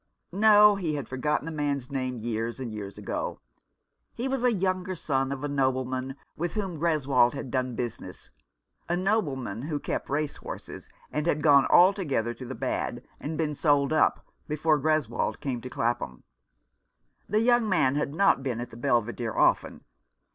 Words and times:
No, 0.33 0.77
he 0.77 0.95
had 0.95 1.07
forgotten 1.07 1.45
the 1.45 1.51
man's 1.51 1.91
name 1.91 2.17
years 2.17 2.59
and 2.59 2.73
years 2.73 2.97
ago. 2.97 3.39
He 4.15 4.27
was 4.27 4.43
a 4.43 4.51
younger 4.51 4.95
son 4.95 5.31
of 5.31 5.43
a 5.43 5.47
nobleman 5.47 6.15
with 6.35 6.55
whom 6.55 6.79
Greswold 6.79 7.33
had 7.35 7.51
done 7.51 7.75
business— 7.75 8.31
a 8.89 8.97
noble 8.97 9.35
man 9.35 9.61
who 9.61 9.77
kept 9.79 10.09
racehorses 10.09 10.89
and 11.11 11.27
had 11.27 11.43
gone 11.43 11.67
altogether 11.67 12.33
to 12.33 12.45
the 12.47 12.55
bad, 12.55 13.03
and 13.19 13.37
been 13.37 13.53
sold 13.53 13.93
up, 13.93 14.25
before 14.47 14.79
Greswold 14.79 15.39
came 15.39 15.61
to 15.61 15.69
Clapham. 15.69 16.23
The 17.29 17.41
young 17.41 17.69
man 17.69 17.93
had 17.93 18.11
not 18.15 18.41
been 18.41 18.59
at 18.59 18.71
the 18.71 18.77
Belvidere 18.77 19.37
often. 19.37 19.83